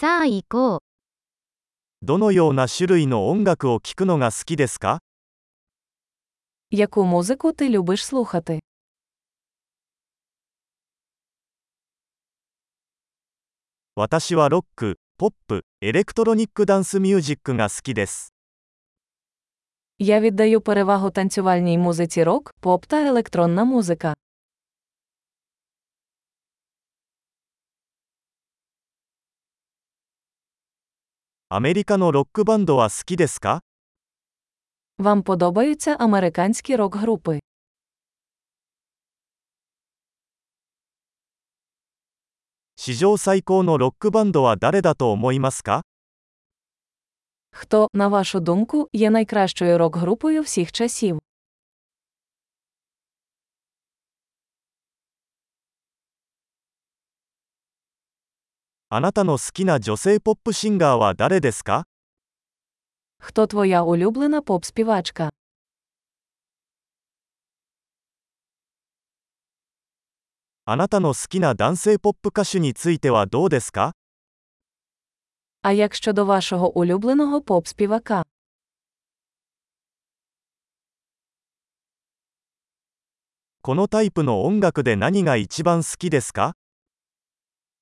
[0.00, 0.78] さあ行こう。
[2.00, 5.00] どのような種類の音楽を聴くのが好きですか
[6.70, 8.60] Яку музику ти любиш слухати?
[13.96, 18.32] 私はロック、ポップ、エレクトロニックダンスミュージックが好きです。
[19.98, 24.14] Я віддаю перевагу танцювальній музиці рок, поп та електронна музика.
[31.49, 33.61] アメリカのロックバンドは好きですか
[34.99, 37.39] Вам подобаються американські рок-групи?
[42.75, 45.81] 史上最高のロックバンドは誰だと思いますか
[47.51, 51.19] Хто, на вашу думку, є найкращою рок-групою всіх часів?
[58.89, 61.85] あなたの好きな女性ポップシンガーは誰ですか
[63.19, 65.31] Хто твоя улюблена поп-співачка?
[70.65, 73.93] あなたの好きな男性ポップ歌手についてはどうですか
[75.63, 78.23] А як щодо вашого улюбленого поп-співака?
[83.61, 86.53] このタイプの音楽で何が一番好きですか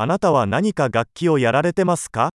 [0.00, 2.30] あなたは何か楽器をやられてますか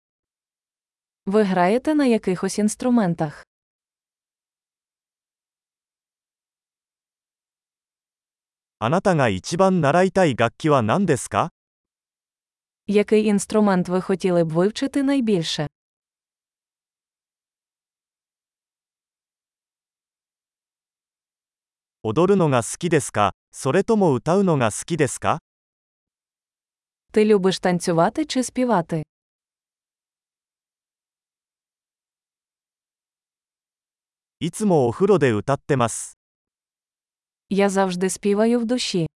[1.25, 3.43] Ви граєте на якихось інструментах?
[8.80, 11.49] あなたが一番習いたい楽器は何ですか
[12.88, 15.67] Який інструмент ви хотіли б вивчити найбільше?
[22.04, 25.39] 踊るのが好きですかそれとも歌うのが好きですか
[27.11, 29.04] Ти любиш танцювати чи співати?
[34.39, 36.17] いつもお風呂で歌ってます。
[37.49, 39.08] Я завжди співаю в душі.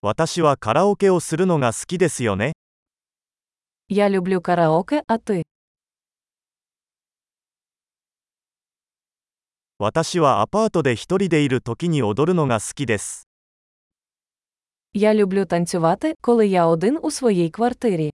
[0.00, 2.52] 私はカラオケをするのが好きですよね。
[3.88, 5.42] Я люблю караоке, а ти?
[9.78, 13.28] 私はアパートで一人でいる時に踊るのが好きです。
[14.94, 18.10] Я люблю танцювати, коли я один у своїй квартирі.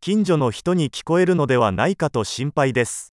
[0.00, 3.12] 近所の人に聞こえるのではないかと心配です。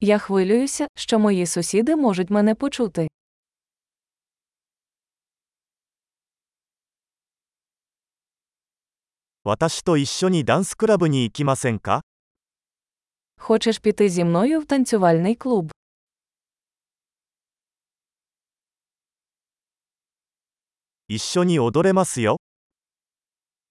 [0.00, 3.08] Я хвилююся, що мої сусіди можуть мене почути.
[9.44, 12.02] 私と一緒にダンスクラブに行きませんか
[13.42, 15.72] Хочеш піти зі мною в танцювальний клуб?
[21.08, 22.36] 一緒に踊れますよ。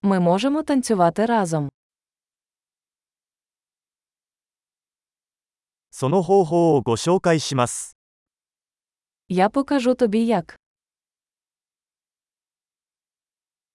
[0.02, 1.70] Ми можемо танцювати разом.
[5.92, 7.96] その方法をご紹介します。
[9.30, 10.60] Я покажу тобі як.